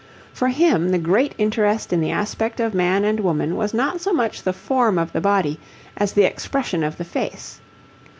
[0.33, 4.11] For him the great interest in the aspect of man and woman was not so
[4.11, 5.59] much the form of the body
[5.95, 7.59] as the expression of the face.